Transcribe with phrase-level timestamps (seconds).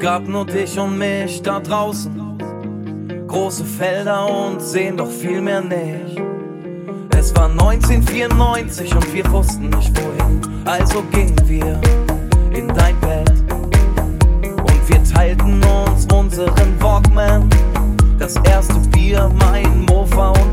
[0.00, 2.38] grad nur dich und mich da draußen.
[3.28, 6.18] Große Felder und sehen doch viel mehr nicht.
[7.16, 11.78] Es war 1994 und wir wussten nicht wohin, also gingen wir
[12.50, 13.30] in dein Bett.
[14.42, 17.50] Und wir teilten uns unseren Walkman,
[18.18, 20.49] das erste Bier, mein Mofa und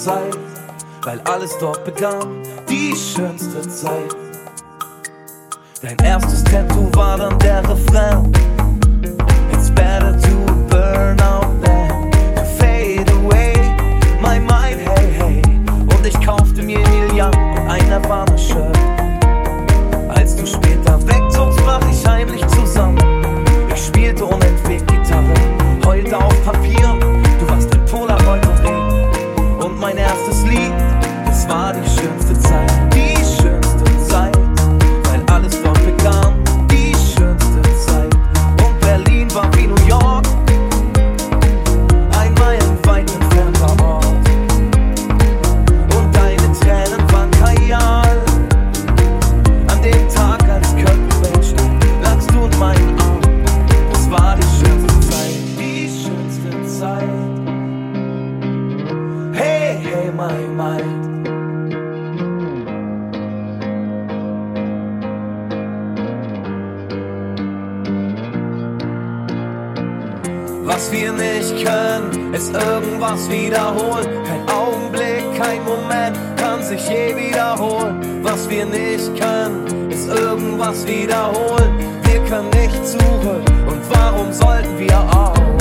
[0.00, 0.38] Zeit,
[1.02, 4.16] weil alles dort begann, die schönste Zeit.
[5.82, 8.32] Dein erstes Tattoo war dann der Refrain.
[9.52, 13.52] It's better to burn out than to fade away.
[14.22, 15.42] My mind, hey, hey.
[15.94, 16.80] Und ich kaufte mir
[17.12, 18.79] Young und ein Nirvana-Shirt.
[70.80, 74.08] Was wir nicht können, ist irgendwas wiederholen.
[74.24, 78.00] Kein Augenblick, kein Moment kann sich je wiederholen.
[78.22, 81.74] Was wir nicht können, ist irgendwas wiederholen.
[82.04, 85.59] Wir können nicht suchen und warum sollten wir auch?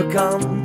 [0.00, 0.59] overcome.